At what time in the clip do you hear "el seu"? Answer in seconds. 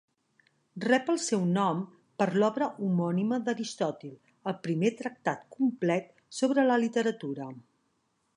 1.13-1.43